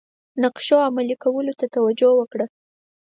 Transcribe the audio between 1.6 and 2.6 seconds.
توجه وکړه.